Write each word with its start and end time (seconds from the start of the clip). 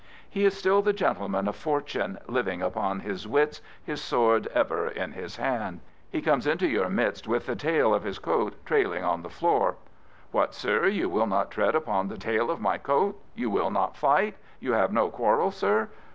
He 0.27 0.45
is 0.45 0.57
still 0.57 0.81
the 0.81 0.93
gentleman 0.93 1.47
of 1.47 1.55
fortune, 1.55 2.17
living 2.27 2.59
upon 2.63 3.01
his 3.01 3.27
wits, 3.27 3.61
his 3.83 4.01
sword 4.03 4.47
ever 4.47 4.87
in 4.87 5.11
his 5.11 5.35
hand. 5.37 5.79
He 6.11 6.23
comes 6.23 6.47
into 6.47 6.65
your 6.67 6.89
midst 6.89 7.27
with 7.27 7.45
the 7.45 7.55
tail 7.55 7.93
of 7.93 8.01
his 8.01 8.17
coat 8.17 8.55
trailing 8.65 9.03
on 9.03 9.21
the 9.21 9.29
floor. 9.29 9.75
What, 10.31 10.55
sir, 10.55 10.87
you 10.87 11.07
will 11.07 11.27
not 11.27 11.51
tread 11.51 11.75
upon 11.75 12.07
the 12.07 12.17
tail 12.17 12.49
of 12.49 12.59
my 12.59 12.79
coat? 12.79 13.21
You 13.35 13.51
will 13.51 13.69
not 13.69 13.95
fight? 13.95 14.35
You 14.59 14.73
have 14.73 14.91
no 14.91 15.09
quarrel, 15.11 15.51
sir? 15.51 15.87